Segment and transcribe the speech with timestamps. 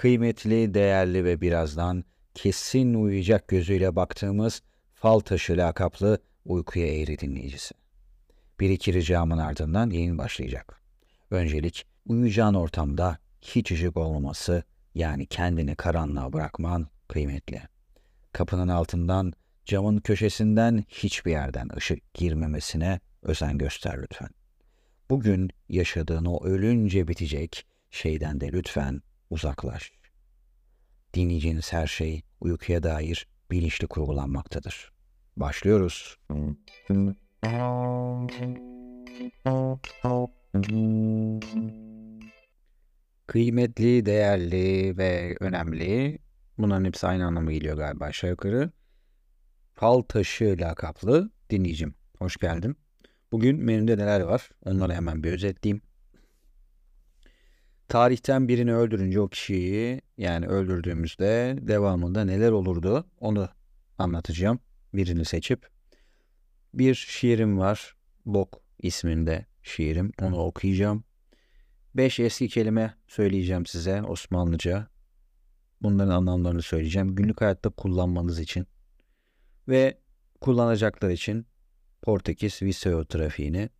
[0.00, 2.04] kıymetli, değerli ve birazdan
[2.34, 4.62] kesin uyuyacak gözüyle baktığımız
[4.94, 7.74] fal taşı lakaplı uykuya eğri dinleyicisi.
[8.60, 10.80] Bir iki ricamın ardından yayın başlayacak.
[11.30, 14.62] Öncelik uyuyacağın ortamda hiç ışık olmaması
[14.94, 17.62] yani kendini karanlığa bırakman kıymetli.
[18.32, 19.32] Kapının altından,
[19.64, 24.30] camın köşesinden hiçbir yerden ışık girmemesine özen göster lütfen.
[25.10, 29.92] Bugün yaşadığın o ölünce bitecek şeyden de lütfen uzaklaş.
[31.14, 34.92] Dinleyeceğiniz her şey uykuya dair bilinçli kurgulanmaktadır.
[35.36, 36.18] Başlıyoruz.
[43.26, 46.18] Kıymetli, değerli ve önemli.
[46.58, 48.70] Bunların hepsi aynı anlama geliyor galiba aşağı yukarı.
[49.74, 51.94] Fal taşı lakaplı dinleyicim.
[52.18, 52.76] Hoş geldin.
[53.32, 54.50] Bugün menümde neler var?
[54.64, 55.82] Onları hemen bir özetleyeyim.
[57.90, 63.48] Tarihten birini öldürünce o kişiyi yani öldürdüğümüzde devamında neler olurdu onu
[63.98, 64.60] anlatacağım.
[64.94, 65.68] Birini seçip.
[66.74, 67.96] Bir şiirim var.
[68.26, 70.12] Bok isminde şiirim.
[70.22, 71.04] Onu okuyacağım.
[71.94, 74.88] Beş eski kelime söyleyeceğim size Osmanlıca.
[75.82, 77.14] Bunların anlamlarını söyleyeceğim.
[77.14, 78.66] Günlük hayatta kullanmanız için.
[79.68, 79.98] Ve
[80.40, 81.46] kullanacaklar için
[82.02, 83.70] Portekiz Viseo trafiğini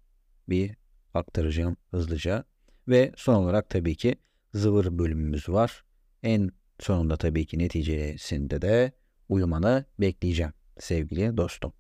[0.48, 0.77] bir
[1.14, 2.50] aktaracağım hızlıca.
[2.91, 4.16] Ve son olarak tabii ki
[4.55, 5.84] zıvır bölümümüz var.
[6.22, 8.92] En sonunda tabii ki neticesinde de
[9.28, 11.72] uyumanı bekleyeceğim sevgili dostum.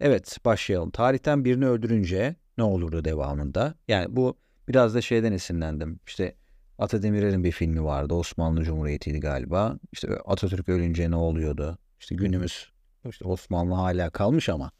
[0.00, 0.90] Evet başlayalım.
[0.90, 3.74] Tarihten birini öldürünce ne olurdu devamında?
[3.88, 6.00] Yani bu biraz da şeyden esinlendim.
[6.06, 6.34] İşte
[6.78, 8.14] Atademirer'in bir filmi vardı.
[8.14, 9.78] Osmanlı Cumhuriyeti'ydi galiba.
[9.92, 11.78] İşte Atatürk ölünce ne oluyordu?
[12.00, 12.72] İşte günümüz
[13.10, 14.70] işte Osmanlı hala kalmış ama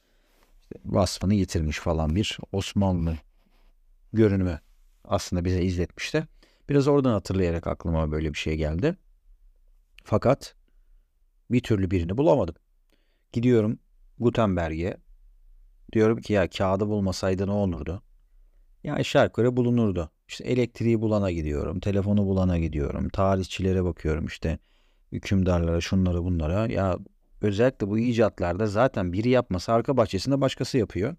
[0.62, 3.14] işte vasfını yitirmiş falan bir Osmanlı
[4.12, 4.60] görünümü
[5.04, 6.26] aslında bize izletmişti.
[6.68, 8.96] Biraz oradan hatırlayarak aklıma böyle bir şey geldi.
[10.04, 10.54] Fakat
[11.50, 12.54] bir türlü birini bulamadım.
[13.32, 13.78] Gidiyorum
[14.18, 14.96] Gutenberg'e.
[15.92, 18.02] Diyorum ki ya kağıdı bulmasaydı ne olurdu?
[18.84, 20.10] Ya aşağı yukarı bulunurdu.
[20.28, 24.58] İşte elektriği bulana gidiyorum, telefonu bulana gidiyorum, tarihçilere bakıyorum işte
[25.12, 26.66] hükümdarlara, şunlara bunlara.
[26.66, 26.98] Ya
[27.40, 31.16] özellikle bu icatlarda zaten biri yapmasa arka bahçesinde başkası yapıyor.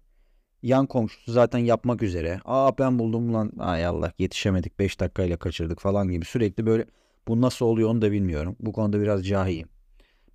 [0.62, 2.40] Yan komşusu zaten yapmak üzere.
[2.44, 3.52] Aa ben buldum lan.
[3.58, 6.86] Ay Allah yetişemedik 5 dakikayla kaçırdık falan gibi sürekli böyle
[7.28, 8.56] bu nasıl oluyor onu da bilmiyorum.
[8.60, 9.68] Bu konuda biraz cahiyim.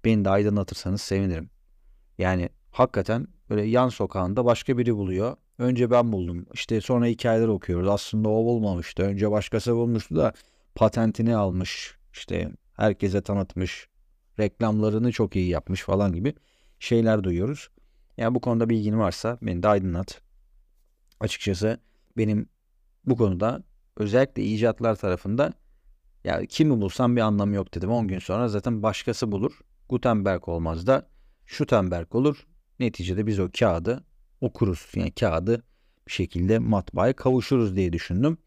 [0.05, 1.49] Beni de aydınlatırsanız sevinirim.
[2.17, 5.35] Yani hakikaten böyle yan sokağında başka biri buluyor.
[5.57, 6.45] Önce ben buldum.
[6.53, 7.87] İşte sonra hikayeler okuyoruz.
[7.87, 9.03] Aslında o bulmamıştı.
[9.03, 10.33] Önce başkası bulmuştu da
[10.75, 11.95] patentini almış.
[12.13, 13.87] İşte herkese tanıtmış.
[14.39, 16.33] Reklamlarını çok iyi yapmış falan gibi
[16.79, 17.69] şeyler duyuyoruz.
[18.17, 20.21] Yani bu konuda bilgin varsa beni de aydınlat.
[21.19, 21.79] Açıkçası
[22.17, 22.49] benim
[23.05, 23.63] bu konuda
[23.97, 25.53] özellikle icatlar tarafında
[26.23, 27.91] ya kimi bulsam bir anlamı yok dedim.
[27.91, 29.59] 10 gün sonra zaten başkası bulur.
[29.89, 31.07] Gutenberg olmaz da
[31.57, 32.47] Gutenberg olur.
[32.79, 34.03] Neticede biz o kağıdı
[34.41, 34.91] okuruz.
[34.95, 35.63] Yani kağıdı
[36.07, 38.37] bir şekilde matbaaya kavuşuruz diye düşündüm.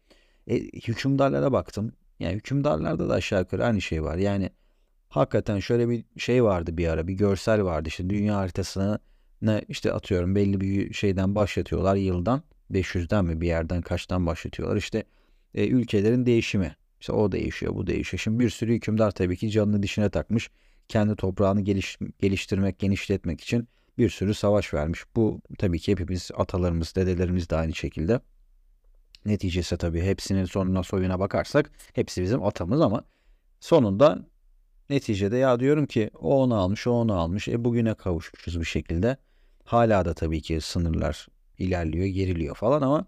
[0.47, 1.91] E, hükümdarlara baktım.
[2.19, 4.17] Yani hükümdarlarda da aşağı yukarı aynı şey var.
[4.17, 4.49] Yani
[5.09, 7.89] hakikaten şöyle bir şey vardı bir ara bir görsel vardı.
[7.89, 8.99] İşte dünya haritasını
[9.41, 14.77] ne işte atıyorum belli bir şeyden başlatıyorlar yıldan 500'den mi bir yerden kaçtan başlatıyorlar.
[14.77, 15.03] İşte
[15.55, 16.75] e, ülkelerin değişimi.
[16.99, 18.21] İşte o değişiyor, bu değişiyor.
[18.21, 20.49] Şimdi bir sürü hükümdar tabii ki canını dişine takmış.
[20.87, 25.03] Kendi toprağını geliş, geliştirmek, genişletmek için bir sürü savaş vermiş.
[25.15, 28.19] Bu tabii ki hepimiz atalarımız, dedelerimiz de aynı şekilde.
[29.25, 33.03] Neticesi tabii hepsinin sonuna soyuna bakarsak hepsi bizim atamız ama
[33.59, 34.25] sonunda
[34.89, 37.47] neticede ya diyorum ki o onu almış, o onu almış.
[37.47, 39.17] E bugüne kavuşmuşuz bir şekilde.
[39.63, 43.05] Hala da tabii ki sınırlar ilerliyor, geriliyor falan ama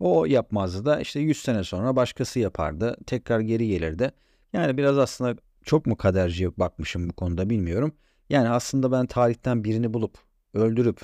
[0.00, 2.96] o yapmazdı da işte 100 sene sonra başkası yapardı.
[3.06, 4.12] Tekrar geri gelirdi.
[4.52, 7.92] Yani biraz aslında çok mu kaderciye bakmışım bu konuda bilmiyorum.
[8.30, 10.18] Yani aslında ben tarihten birini bulup
[10.54, 11.00] öldürüp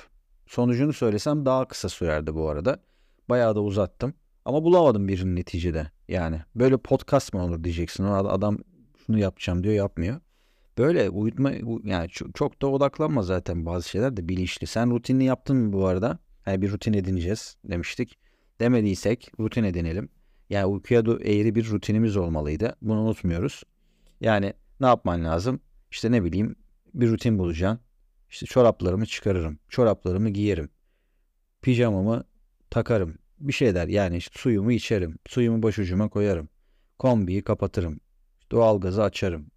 [0.47, 2.79] sonucunu söylesem daha kısa sürerdi bu arada.
[3.29, 4.13] Bayağı da uzattım.
[4.45, 5.91] Ama bulamadım birini neticede.
[6.07, 8.03] Yani böyle podcast mı olur diyeceksin.
[8.03, 8.57] O adam
[9.05, 10.21] şunu yapacağım diyor yapmıyor.
[10.77, 11.51] Böyle uyutma
[11.83, 14.67] yani çok, çok da odaklanma zaten bazı şeyler de bilinçli.
[14.67, 16.19] Sen rutinini yaptın mı bu arada?
[16.45, 18.17] Yani bir rutin edineceğiz demiştik.
[18.59, 20.09] Demediysek rutin edinelim.
[20.49, 22.75] Yani uykuya eğri bir rutinimiz olmalıydı.
[22.81, 23.63] Bunu unutmuyoruz.
[24.21, 25.59] Yani ne yapman lazım?
[25.91, 26.55] İşte ne bileyim
[26.93, 27.79] bir rutin bulacaksın.
[28.29, 29.59] İşte çoraplarımı çıkarırım.
[29.69, 30.69] Çoraplarımı giyerim.
[31.61, 32.23] Pijamamı
[32.69, 33.17] takarım.
[33.39, 35.17] Bir şeyler yani işte suyumu içerim.
[35.27, 36.49] Suyumu başucuma koyarım.
[36.99, 37.99] Kombiyi kapatırım.
[38.51, 39.51] Doğalgazı açarım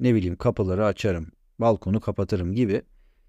[0.00, 2.82] ne bileyim kapıları açarım, balkonu kapatırım gibi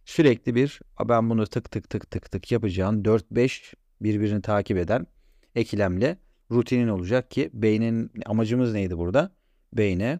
[0.06, 5.08] sürekli bir ben bunu tık tık tık tık tık yapacağım 4-5 birbirini takip eden
[5.56, 6.18] ekilemle
[6.52, 9.36] rutinin olacak ki beynin amacımız neydi burada?
[9.74, 10.20] Beyne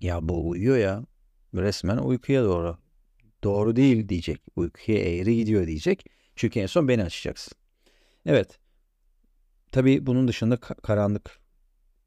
[0.00, 1.04] Ya bu uyuyor ya.
[1.54, 2.78] Resmen uykuya doğru.
[3.44, 4.42] Doğru değil diyecek.
[4.56, 6.06] Uykuya eğri gidiyor diyecek.
[6.36, 7.52] Çünkü en son beni açacaksın.
[8.26, 8.58] Evet.
[9.72, 10.56] Tabii bunun dışında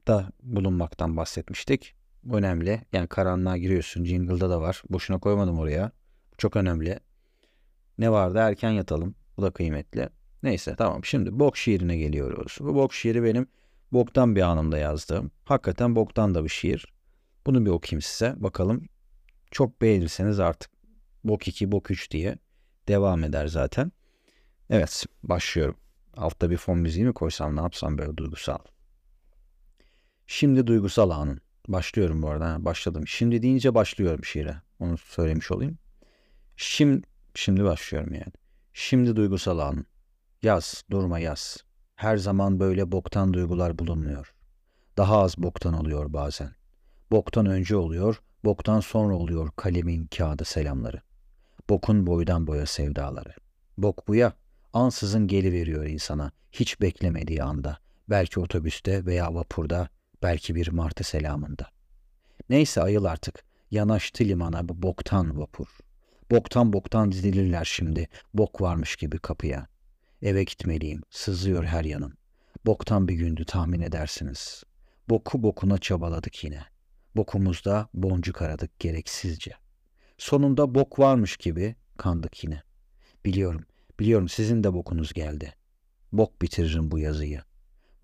[0.08, 1.96] karanlıkta bulunmaktan bahsetmiştik.
[2.32, 2.82] Önemli.
[2.94, 4.06] Yani karanlığa giriyorsun.
[4.06, 4.84] Jingle'da da var.
[4.90, 5.92] Boşuna koymadım oraya.
[6.38, 7.00] Çok önemli.
[7.98, 8.38] Ne vardı?
[8.38, 9.16] Erken yatalım.
[9.38, 10.10] Bu da kıymetli.
[10.44, 11.06] Neyse tamam.
[11.06, 12.58] Şimdi bok şiirine geliyoruz.
[12.60, 13.48] Bu bok şiiri benim
[13.92, 15.32] boktan bir anımda yazdığım.
[15.46, 16.94] Hakikaten boktan da bir şiir.
[17.46, 18.36] Bunu bir okuyayım size.
[18.38, 18.90] Bakalım.
[19.52, 20.72] Çok beğenirseniz artık
[21.24, 22.38] bok 2, bok 3 diye
[22.88, 23.92] devam eder zaten.
[24.70, 25.76] Evet başlıyorum.
[26.18, 28.58] Altta bir fon müziği mi koysam ne yapsam böyle duygusal.
[30.28, 31.42] Şimdi duygusal anın.
[31.68, 32.66] Başlıyorum bu arada.
[32.66, 33.08] başladım.
[33.08, 34.62] Şimdi deyince başlıyorum şiire.
[34.80, 35.78] Onu söylemiş olayım.
[36.56, 38.34] Şimdi, şimdi başlıyorum yani.
[38.74, 39.86] Şimdi duygusal anın.
[40.44, 41.58] Yaz, durma yaz.
[41.96, 44.34] Her zaman böyle boktan duygular bulunmuyor.
[44.98, 46.52] Daha az boktan oluyor bazen.
[47.12, 51.02] Boktan önce oluyor, boktan sonra oluyor kalemin kağıdı selamları.
[51.70, 53.34] Bokun boydan boya sevdaları.
[53.78, 54.34] Bok bu ya,
[54.74, 57.78] ansızın geliveriyor insana, hiç beklemediği anda.
[58.10, 59.90] Belki otobüste veya vapurda,
[60.24, 61.68] belki bir martı selamında.
[62.50, 65.68] Neyse ayıl artık, yanaştı limana bu boktan vapur.
[66.32, 69.68] Boktan boktan dizilirler şimdi, bok varmış gibi kapıya.
[70.22, 72.14] Eve gitmeliyim, sızıyor her yanım.
[72.66, 74.64] Boktan bir gündü tahmin edersiniz.
[75.10, 76.64] Boku bokuna çabaladık yine.
[77.16, 79.52] Bokumuzda boncuk aradık gereksizce.
[80.18, 82.64] Sonunda bok varmış gibi kandık yine.
[83.26, 83.66] Biliyorum,
[84.00, 85.54] biliyorum sizin de bokunuz geldi.
[86.12, 87.42] Bok bitiririm bu yazıyı.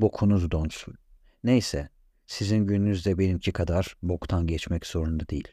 [0.01, 0.95] Bokunuz donsun.
[1.43, 1.89] Neyse,
[2.25, 5.47] sizin gününüz de benimki kadar boktan geçmek zorunda değil.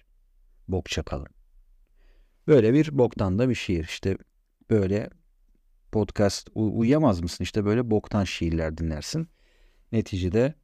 [0.68, 1.28] Bok çakalım.
[2.46, 3.84] Böyle bir boktan da bir şiir.
[3.84, 4.16] İşte
[4.70, 5.10] böyle
[5.92, 7.44] podcast uyuyamaz mısın?
[7.44, 9.28] İşte böyle boktan şiirler dinlersin.
[9.92, 10.54] Neticede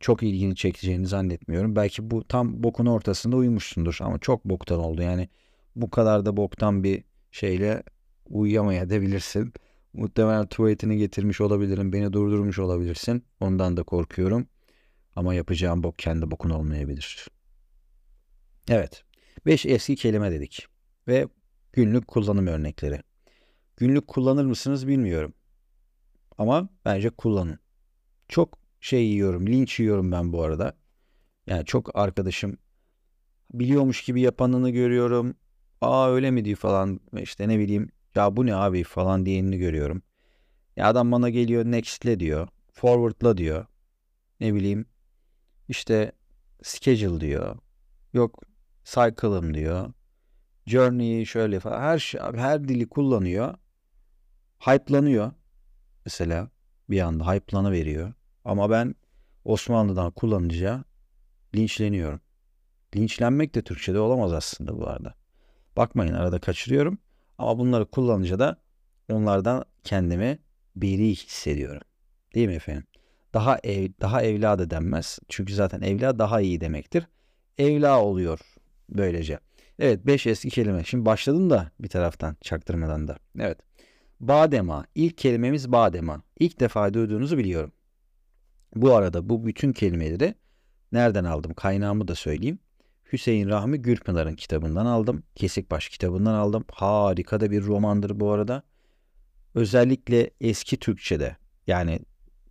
[0.00, 1.76] çok ilgini çekeceğini zannetmiyorum.
[1.76, 5.02] Belki bu tam bokun ortasında uyumuşsundur ama çok boktan oldu.
[5.02, 5.28] Yani
[5.76, 7.82] bu kadar da boktan bir şeyle
[8.26, 9.52] uyuyamayabilirsin.
[9.92, 11.92] Muhtemelen tuvaletini getirmiş olabilirim.
[11.92, 13.24] Beni durdurmuş olabilirsin.
[13.40, 14.46] Ondan da korkuyorum.
[15.16, 17.28] Ama yapacağım bok kendi bokun olmayabilir.
[18.68, 19.04] Evet.
[19.46, 20.66] 5 eski kelime dedik.
[21.08, 21.28] Ve
[21.72, 23.00] günlük kullanım örnekleri.
[23.76, 25.34] Günlük kullanır mısınız bilmiyorum.
[26.38, 27.58] Ama bence kullanın.
[28.28, 30.76] Çok şey yiyorum, linç yiyorum ben bu arada.
[31.46, 32.58] Yani çok arkadaşım
[33.50, 35.34] biliyormuş gibi yapanını görüyorum.
[35.80, 40.02] Aa öyle mi diyor falan işte ne bileyim ya bu ne abi falan diyenini görüyorum.
[40.76, 42.48] Ya adam bana geliyor next'le diyor.
[42.72, 43.66] Forward'la diyor.
[44.40, 44.86] Ne bileyim
[45.68, 46.12] işte
[46.62, 47.56] schedule diyor.
[48.12, 48.42] Yok
[48.84, 49.92] cycle'ım diyor.
[50.66, 53.54] Journey'i şöyle falan her şey, her dili kullanıyor.
[54.58, 55.32] Hype'lanıyor.
[56.04, 56.50] Mesela
[56.90, 58.12] bir anda hype'lanı veriyor.
[58.44, 58.94] Ama ben
[59.44, 60.84] Osmanlı'dan kullanıcıya
[61.54, 62.20] linçleniyorum.
[62.96, 65.14] Linçlenmek de Türkçe'de olamaz aslında bu arada.
[65.76, 66.98] Bakmayın arada kaçırıyorum.
[67.38, 68.60] Ama bunları kullanınca da
[69.10, 70.38] onlardan kendimi
[70.76, 71.82] biri hissediyorum.
[72.34, 72.84] Değil mi efendim?
[73.34, 75.18] Daha ev, daha evladı denmez.
[75.28, 77.06] Çünkü zaten evla daha iyi demektir.
[77.58, 78.40] Evla oluyor
[78.88, 79.38] böylece.
[79.78, 80.84] Evet 5 eski kelime.
[80.84, 83.16] Şimdi başladım da bir taraftan çaktırmadan da.
[83.38, 83.58] Evet.
[84.20, 84.84] Badema.
[84.94, 86.22] İlk kelimemiz badema.
[86.40, 87.72] İlk defa duyduğunuzu biliyorum.
[88.74, 90.34] Bu arada bu bütün kelimeleri
[90.92, 91.54] nereden aldım?
[91.54, 92.58] Kaynağımı da söyleyeyim.
[93.12, 95.22] Hüseyin Rahmi Gürpınar'ın kitabından aldım.
[95.34, 96.64] Kesikbaş kitabından aldım.
[96.72, 98.62] Harika da bir romandır bu arada.
[99.54, 102.00] Özellikle eski Türkçe'de yani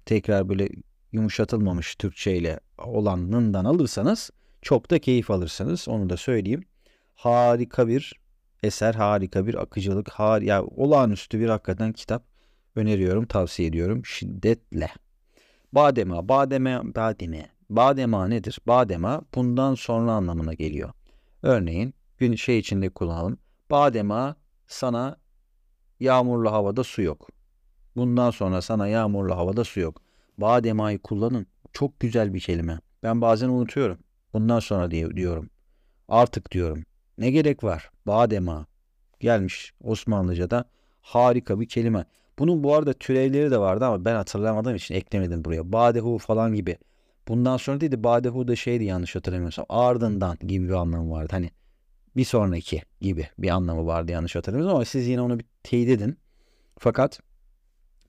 [0.08, 0.70] tekrar böyle
[1.12, 5.88] yumuşatılmamış Türkçe ile olanından alırsanız çok da keyif alırsınız.
[5.88, 6.64] Onu da söyleyeyim.
[7.16, 8.14] Harika bir
[8.64, 12.24] eser, harika bir akıcılık, har ya olağanüstü bir hakikaten kitap
[12.76, 14.90] öneriyorum, tavsiye ediyorum şiddetle.
[15.74, 17.50] Badema, bademe, bademe.
[17.70, 18.60] Badema nedir?
[18.68, 20.90] Badema bundan sonra anlamına geliyor.
[21.42, 23.40] Örneğin gün şey içinde kullanalım.
[23.72, 24.36] Badema
[24.68, 25.18] sana
[26.00, 27.28] yağmurlu havada su yok.
[27.98, 30.01] Bundan sonra sana yağmurlu havada su yok.
[30.38, 31.48] Bademayı kullanın.
[31.74, 32.80] Çok güzel bir kelime.
[33.04, 33.98] Ben bazen unutuyorum.
[34.34, 35.50] Bundan sonra diye diyorum.
[36.08, 36.84] Artık diyorum.
[37.18, 37.92] Ne gerek var?
[38.08, 38.66] Badema.
[39.20, 40.66] Gelmiş Osmanlıca'da
[41.01, 42.06] harika bir kelime.
[42.39, 45.72] Bunun bu arada türevleri de vardı ama ben hatırlamadığım için eklemedim buraya.
[45.72, 46.77] Badehu falan gibi.
[47.27, 49.66] Bundan sonra değil de Badehu da şeydi yanlış hatırlamıyorsam.
[49.70, 51.27] Ardından gibi bir anlamı vardı.
[51.32, 51.51] Hani
[52.16, 56.18] bir sonraki gibi bir anlamı vardı yanlış hatırlamıyorsam ama siz yine onu bir teyit edin.
[56.80, 57.20] Fakat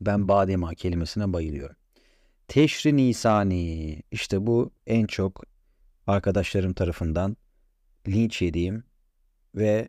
[0.00, 1.76] ben badema kelimesine bayılıyorum.
[2.48, 5.44] Teşri Nisani işte bu en çok
[6.06, 7.36] arkadaşlarım tarafından
[8.08, 8.84] linç yediğim
[9.54, 9.88] ve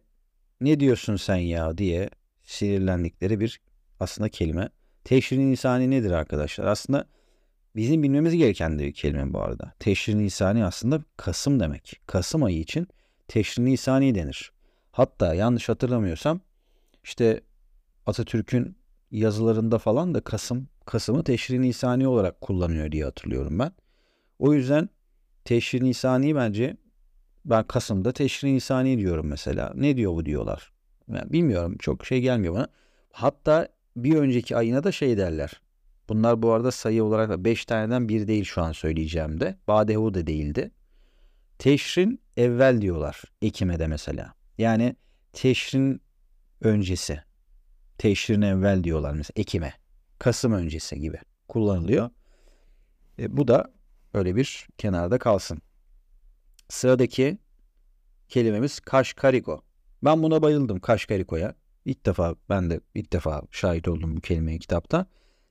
[0.62, 2.10] ne diyorsun sen ya diye
[2.44, 3.62] sinirlendikleri bir
[4.00, 4.70] aslında kelime.
[5.04, 6.66] Teşri insani nedir arkadaşlar?
[6.66, 7.06] Aslında
[7.76, 9.74] Bizim bilmemiz gereken de bir kelime bu arada.
[9.80, 12.02] Teşri Nisani aslında Kasım demek.
[12.08, 12.88] Kasım ayı için
[13.28, 14.52] Teşri Nisani denir.
[14.92, 16.42] Hatta yanlış hatırlamıyorsam
[17.04, 17.42] işte
[18.06, 18.78] Atatürk'ün
[19.12, 23.72] yazılarında falan da Kasım Kasım'ı Teşri Nisani olarak kullanıyor diye hatırlıyorum ben.
[24.40, 24.90] O yüzden
[25.46, 26.78] Teşri Nisani bence
[27.46, 29.72] ben Kasım'da Teşri Nisani diyorum mesela.
[29.76, 30.72] Ne diyor bu diyorlar.
[31.08, 32.68] Yani bilmiyorum çok şey gelmiyor bana.
[33.12, 35.62] Hatta bir önceki ayına da şey derler.
[36.10, 39.58] Bunlar bu arada sayı olarak da 5 taneden bir değil şu an söyleyeceğim de.
[39.68, 40.72] Badehu da değildi.
[41.60, 44.34] Teşrin evvel diyorlar Ekim'e de mesela.
[44.58, 44.96] Yani
[45.34, 46.02] teşrin
[46.62, 47.29] öncesi.
[48.00, 49.74] Teşrin evvel diyorlar mesela Ekim'e.
[50.20, 52.10] Kasım öncesi gibi kullanılıyor.
[53.20, 53.72] E, bu da
[54.14, 55.62] öyle bir kenarda kalsın.
[56.70, 57.38] Sıradaki
[58.30, 59.62] kelimemiz Kaşkariko.
[60.04, 61.56] Ben buna bayıldım Kaşkariko'ya.
[61.86, 65.06] İlk defa ben de ilk defa şahit oldum bu kelimeye kitapta.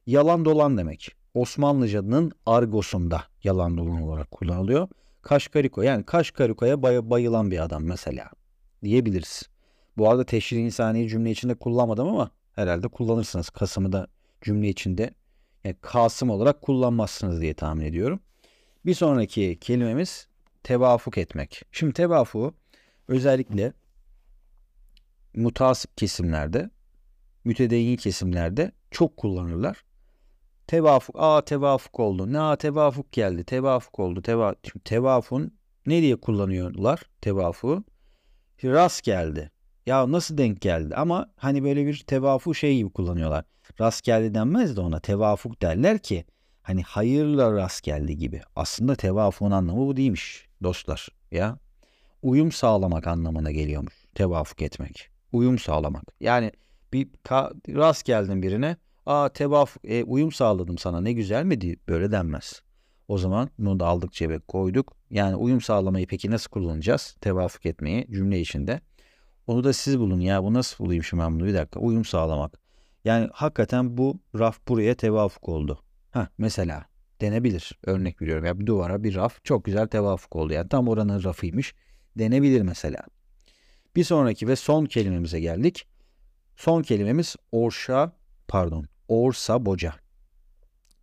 [0.06, 1.12] Yalan dolan demek.
[1.34, 4.88] Osmanlıca'nın argosunda yalan dolan olarak kullanılıyor.
[5.22, 8.30] Kaşkariko yani Kaşkariko'ya bay bayılan bir adam mesela
[8.84, 9.42] diyebiliriz.
[9.96, 13.50] Bu arada teşhir insani cümle içinde kullanmadım ama herhalde kullanırsınız.
[13.50, 14.06] Kasım'ı da
[14.42, 15.14] cümle içinde
[15.64, 18.20] yani Kasım olarak kullanmazsınız diye tahmin ediyorum.
[18.86, 20.28] Bir sonraki kelimemiz
[20.62, 21.62] tevafuk etmek.
[21.72, 22.54] Şimdi tevafuğu
[23.08, 23.72] özellikle
[25.34, 26.70] mutasip kesimlerde,
[27.44, 29.84] mütedeyyin kesimlerde çok kullanırlar.
[30.66, 32.32] Tevafuk, aa tevafuk oldu.
[32.32, 34.22] Ne aa tevafuk geldi, tevafuk oldu.
[34.22, 37.84] Teva, tevafun ne diye kullanıyorlar tevafuğu?
[38.64, 39.50] Rast geldi.
[39.88, 40.94] Ya nasıl denk geldi?
[40.94, 43.44] Ama hani böyle bir tevafu şey gibi kullanıyorlar.
[43.80, 46.24] Rast geldi denmez de ona tevafuk derler ki
[46.62, 48.40] hani hayırla rast geldi gibi.
[48.56, 51.58] Aslında tevafun anlamı bu değilmiş dostlar ya.
[52.22, 55.10] Uyum sağlamak anlamına geliyormuş tevafuk etmek.
[55.32, 56.04] Uyum sağlamak.
[56.20, 56.52] Yani
[56.92, 57.08] bir
[57.68, 58.76] rast geldin birine
[59.06, 62.62] aa tevafuk e, uyum sağladım sana ne güzel mi diye böyle denmez.
[63.08, 64.96] O zaman bunu da aldık cebe koyduk.
[65.10, 67.16] Yani uyum sağlamayı peki nasıl kullanacağız?
[67.20, 68.80] Tevafuk etmeyi cümle içinde.
[69.48, 72.60] Onu da siz bulun ya bu nasıl bulayım şimdi ben bunu bir dakika uyum sağlamak.
[73.04, 75.82] Yani hakikaten bu raf buraya tevafuk oldu.
[76.10, 76.86] Ha mesela
[77.20, 77.78] denebilir.
[77.84, 80.52] Örnek veriyorum ya bir duvara bir raf çok güzel tevafuk oldu.
[80.52, 81.74] Yani tam oranın rafıymış
[82.18, 82.98] denebilir mesela.
[83.96, 85.86] Bir sonraki ve son kelimemize geldik.
[86.56, 88.12] Son kelimemiz orşa
[88.48, 89.94] pardon orsa boca.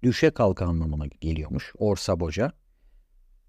[0.04, 1.74] Düşe kalka anlamına geliyormuş.
[1.78, 2.52] Orsa boca.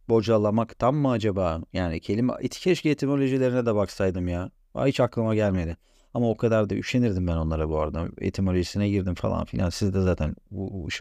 [0.09, 1.63] Bocalamaktan mı acaba?
[1.73, 4.51] Yani kelime keşke etimolojilerine de baksaydım ya.
[4.85, 5.77] Hiç aklıma gelmedi.
[6.15, 8.09] Ama o kadar da üşenirdim ben onlara bu arada.
[8.21, 9.71] Etimolojisine girdim falan filan.
[9.71, 10.37] Siz de zaten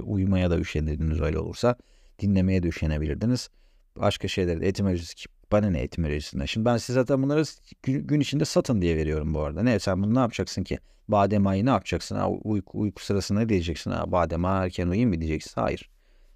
[0.03, 1.75] uyumaya da üşenirdiniz öyle olursa.
[2.19, 3.49] Dinlemeye de üşenebilirdiniz.
[3.97, 6.45] Başka şeyleri de etimolojisi bana ne etimolojisinden.
[6.45, 7.43] Şimdi ben size zaten bunları
[7.83, 9.63] gün, gün içinde satın diye veriyorum bu arada.
[9.63, 10.79] Ne sen bunu ne yapacaksın ki?
[11.07, 12.15] Badem ayı ne yapacaksın?
[12.15, 13.91] Ha, uyku, uyku sırasında ne diyeceksin?
[13.91, 15.61] Ha, badem ayı erken uyuyayım mı diyeceksin?
[15.61, 15.89] Hayır.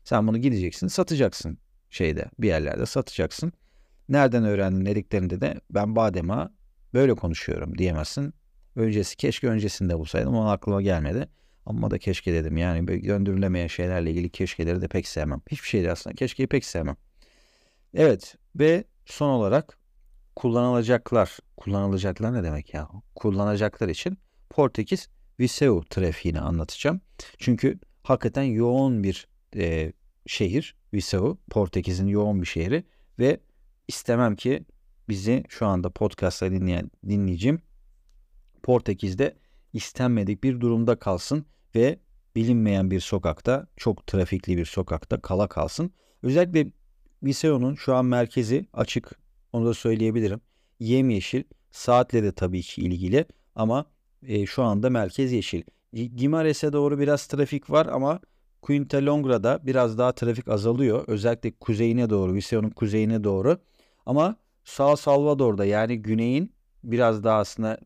[0.04, 1.58] Sen bunu gideceksin satacaksın
[1.90, 3.54] şeyde bir yerlerde satacaksın.
[4.10, 6.52] Nereden öğrendin dediklerinde de ben badema
[6.94, 8.34] böyle konuşuyorum diyemezsin.
[8.76, 11.28] Öncesi keşke öncesinde bulsaydım ama aklıma gelmedi.
[11.66, 15.42] Ama da keşke dedim yani döndürülemeyen şeylerle ilgili keşkeleri de pek sevmem.
[15.52, 16.96] Hiçbir şeydi aslında keşkeyi pek sevmem.
[17.94, 19.78] Evet ve son olarak
[20.36, 21.38] kullanılacaklar.
[21.58, 22.90] Kullanılacaklar ne demek ya?
[23.16, 24.18] Kullanacaklar için
[24.50, 27.02] Portekiz Viseu trafiğini anlatacağım.
[27.38, 29.94] Çünkü hakikaten yoğun bir e,
[30.28, 31.38] şehir Viseu.
[31.50, 32.84] Portekiz'in yoğun bir şehri
[33.20, 33.40] ve
[33.88, 34.66] istemem ki
[35.10, 37.62] bizi şu anda podcast'ta dinleyen dinleyicim
[38.64, 39.38] Portekiz'de
[39.74, 42.00] istenmedik bir durumda kalsın ve
[42.36, 45.92] bilinmeyen bir sokakta, çok trafikli bir sokakta kala kalsın.
[46.24, 46.72] Özellikle
[47.24, 49.20] Viseo'nun şu an merkezi açık,
[49.54, 50.42] onu da söyleyebilirim.
[50.80, 53.26] Yemyeşil, saatle de tabii ki ilgili
[53.56, 53.86] ama
[54.24, 55.64] e, şu anda merkez yeşil.
[55.94, 58.20] Gimares'e doğru biraz trafik var ama
[58.62, 61.04] Quinta Longra'da biraz daha trafik azalıyor.
[61.08, 63.58] Özellikle kuzeyine doğru, Viseo'nun kuzeyine doğru.
[64.06, 64.36] Ama
[64.70, 67.78] Sağ Salvador'da yani güneyin biraz daha aslında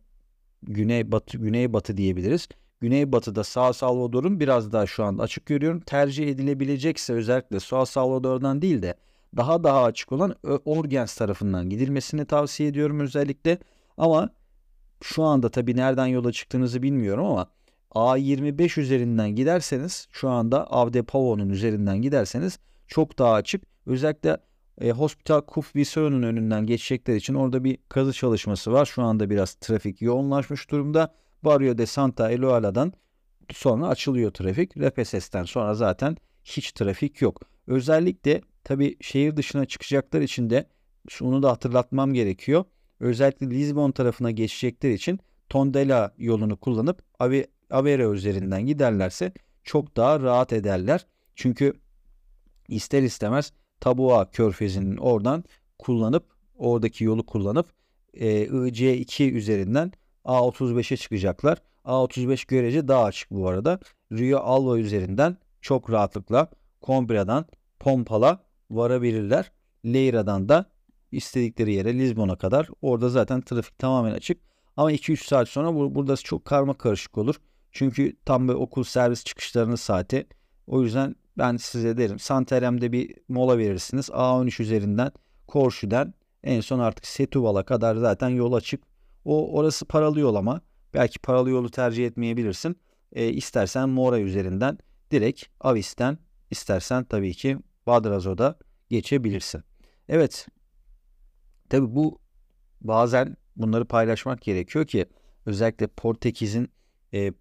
[0.63, 2.47] güney batı güney batı diyebiliriz.
[2.81, 5.79] Güney batıda Sağ Salvador'un biraz daha şu anda açık görüyorum.
[5.79, 8.95] Tercih edilebilecekse özellikle Sağ Salvador'dan değil de
[9.37, 10.35] daha daha açık olan
[10.65, 13.57] Orgens tarafından gidilmesini tavsiye ediyorum özellikle.
[13.97, 14.29] Ama
[15.01, 17.47] şu anda tabii nereden yola çıktığınızı bilmiyorum ama
[17.91, 23.63] A25 üzerinden giderseniz şu anda Avde Pavo'nun üzerinden giderseniz çok daha açık.
[23.85, 24.37] Özellikle
[24.81, 28.85] e, Hospital Kuf Viso'nun önünden geçecekler için orada bir kazı çalışması var.
[28.85, 31.15] Şu anda biraz trafik yoğunlaşmış durumda.
[31.43, 32.93] Barrio de Santa Eloala'dan
[33.51, 34.77] sonra açılıyor trafik.
[34.77, 37.41] Repeses'ten sonra zaten hiç trafik yok.
[37.67, 40.65] Özellikle tabi şehir dışına çıkacaklar için de
[41.09, 42.65] şunu da hatırlatmam gerekiyor.
[42.99, 50.53] Özellikle Lisbon tarafına geçecekler için Tondela yolunu kullanıp Ave, Aveiro üzerinden giderlerse çok daha rahat
[50.53, 51.05] ederler.
[51.35, 51.73] Çünkü
[52.67, 53.53] ister istemez
[53.83, 55.43] Tabua körfezinin oradan
[55.79, 56.23] kullanıp
[56.55, 57.67] oradaki yolu kullanıp
[58.13, 59.91] e, IC2 üzerinden
[60.25, 61.57] A35'e çıkacaklar.
[61.85, 63.79] A35 görece daha açık bu arada.
[64.11, 66.49] Rio Alva üzerinden çok rahatlıkla
[66.81, 67.45] Combra'dan
[67.79, 69.51] Pompala varabilirler.
[69.85, 70.65] Leira'dan da
[71.11, 72.69] istedikleri yere Lisbon'a kadar.
[72.81, 74.41] Orada zaten trafik tamamen açık.
[74.77, 77.35] Ama 2-3 saat sonra bur- burada çok karma karışık olur.
[77.71, 80.27] Çünkü tam bir okul servis çıkışlarının saati.
[80.67, 84.09] O yüzden ben size derim Santarem'de bir mola verirsiniz.
[84.09, 85.11] A13 üzerinden
[85.47, 86.13] Korşu'dan
[86.43, 88.83] en son artık Setúbal'a kadar zaten yol açık.
[89.25, 90.61] O orası paralı yol ama
[90.93, 92.77] belki paralı yolu tercih etmeyebilirsin.
[93.11, 94.77] E, istersen Mora üzerinden
[95.11, 96.17] direkt Avis'ten
[96.51, 98.57] istersen tabii ki Badrazo'da
[98.89, 99.63] geçebilirsin.
[100.09, 100.47] Evet.
[101.69, 102.19] Tabii bu
[102.81, 105.05] bazen bunları paylaşmak gerekiyor ki
[105.45, 106.71] özellikle Portekiz'in
[107.13, 107.33] e,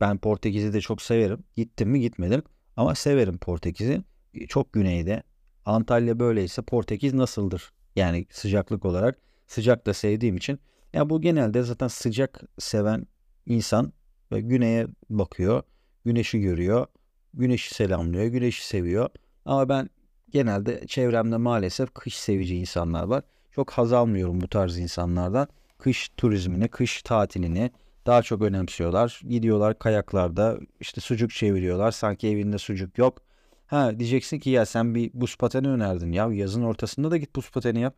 [0.00, 1.44] ben Portekiz'i de çok severim.
[1.56, 2.42] Gittim mi gitmedim
[2.78, 4.02] ama severim Portekiz'i.
[4.48, 5.22] Çok güneyde.
[5.64, 7.72] Antalya böyleyse Portekiz nasıldır?
[7.96, 10.58] Yani sıcaklık olarak sıcak da sevdiğim için.
[10.92, 13.06] Ya bu genelde zaten sıcak seven
[13.46, 13.92] insan
[14.30, 15.62] güneye bakıyor.
[16.04, 16.86] Güneşi görüyor.
[17.34, 18.24] Güneşi selamlıyor.
[18.24, 19.10] Güneşi seviyor.
[19.44, 19.90] Ama ben
[20.30, 23.24] genelde çevremde maalesef kış sevici insanlar var.
[23.50, 25.48] Çok haz almıyorum bu tarz insanlardan.
[25.78, 27.70] Kış turizmini, kış tatilini
[28.06, 29.20] daha çok önemsiyorlar.
[29.28, 31.90] Gidiyorlar kayaklarda işte sucuk çeviriyorlar.
[31.90, 33.22] Sanki evinde sucuk yok.
[33.66, 36.12] Ha diyeceksin ki ya sen bir buz pateni önerdin.
[36.12, 37.94] Ya yazın ortasında da git buz pateni yap.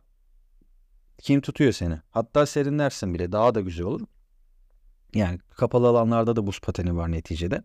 [1.17, 1.99] Kim tutuyor seni?
[2.11, 4.07] Hatta serinlersin bile daha da güzel olur.
[5.13, 7.63] Yani kapalı alanlarda da buz pateni var neticede.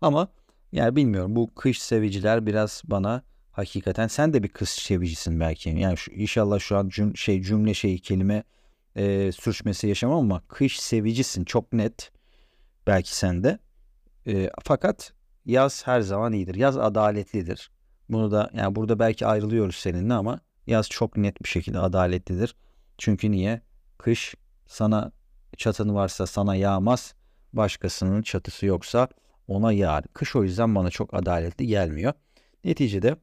[0.00, 0.28] Ama
[0.72, 5.70] yani bilmiyorum bu kış seviciler biraz bana hakikaten sen de bir kış sevicisin belki.
[5.70, 8.44] Yani şu, inşallah şu an cüm, şey cümle şey kelime
[8.96, 12.12] e, sürçmesi yaşamam ama kış sevicisin çok net.
[12.86, 13.58] Belki sen de.
[14.26, 15.12] E, fakat
[15.44, 16.54] yaz her zaman iyidir.
[16.54, 17.70] Yaz adaletlidir.
[18.08, 22.56] Bunu da yani burada belki ayrılıyoruz seninle ama yaz çok net bir şekilde adaletlidir.
[22.98, 23.60] Çünkü niye?
[23.98, 24.34] Kış
[24.66, 25.12] sana
[25.56, 27.14] çatın varsa sana yağmaz.
[27.52, 29.08] Başkasının çatısı yoksa
[29.48, 30.04] ona yağar.
[30.12, 32.12] Kış o yüzden bana çok adaletli gelmiyor.
[32.64, 33.16] Neticede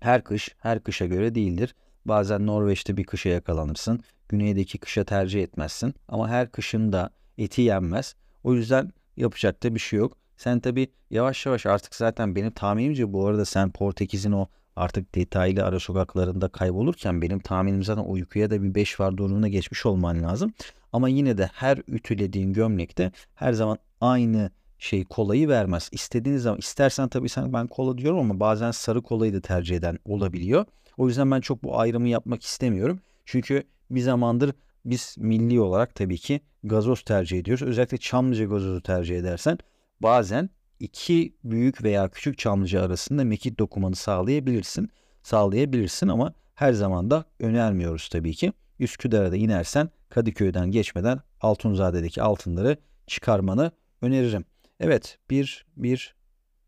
[0.00, 1.74] her kış her kışa göre değildir.
[2.06, 4.00] Bazen Norveç'te bir kışa yakalanırsın.
[4.28, 5.94] Güneydeki kışa tercih etmezsin.
[6.08, 8.14] Ama her kışın da eti yenmez.
[8.44, 10.16] O yüzden yapacak da bir şey yok.
[10.36, 15.64] Sen tabi yavaş yavaş artık zaten benim tahminimce bu arada sen Portekiz'in o artık detaylı
[15.64, 20.52] ara sokaklarında kaybolurken benim tahminim zaten uykuya da bir 5 var durumuna geçmiş olman lazım.
[20.92, 25.88] Ama yine de her ütülediğin gömlekte her zaman aynı şey kolayı vermez.
[25.92, 29.98] İstediğiniz zaman istersen tabii sen ben kola diyorum ama bazen sarı kolayı da tercih eden
[30.04, 30.64] olabiliyor.
[30.96, 33.00] O yüzden ben çok bu ayrımı yapmak istemiyorum.
[33.24, 34.54] Çünkü bir zamandır
[34.84, 37.62] biz milli olarak tabii ki gazoz tercih ediyoruz.
[37.62, 39.58] Özellikle Çamlıca gazozu tercih edersen
[40.00, 44.90] bazen iki büyük veya küçük Çamlıca arasında mekik dokumanı sağlayabilirsin.
[45.22, 48.52] Sağlayabilirsin ama her zaman da önermiyoruz tabii ki.
[48.78, 52.76] Üsküdar'a da inersen Kadıköy'den geçmeden Altunzade'deki altınları
[53.06, 54.44] çıkarmanı öneririm.
[54.80, 56.14] Evet bir bir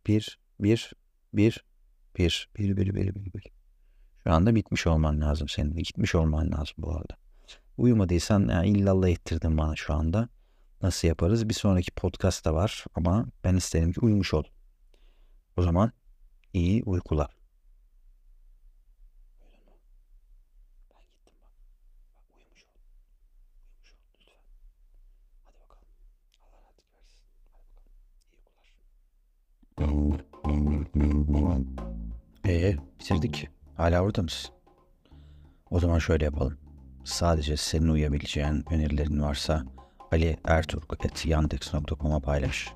[0.07, 0.95] bir bir
[1.35, 1.65] bir
[2.19, 3.56] bir bir bir bir bir bir
[4.27, 7.17] şu anda bitmiş olman lazım senin de gitmiş olman lazım bu arada.
[7.79, 10.29] Uyumadıysan yani illallah ettirdin bana şu anda.
[10.83, 11.49] Nasıl yaparız?
[11.49, 14.45] Bir sonraki podcast da var ama ben isterim ki uyumuş ol.
[15.57, 15.93] O zaman
[16.53, 17.31] iyi uykular.
[32.47, 33.56] Ee, bitirdik.
[33.77, 34.55] Hala orada mısın?
[35.71, 36.59] O zaman şöyle yapalım.
[37.05, 39.65] Sadece senin uyabileceğin önerilerin varsa
[40.12, 42.73] Ali Erturk.yandex.com'a paylaş.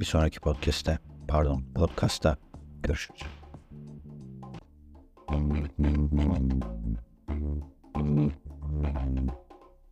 [0.00, 2.36] Bir sonraki podcast'te, pardon podcast'ta
[2.82, 3.22] görüşürüz.